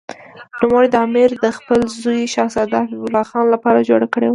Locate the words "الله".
3.05-3.23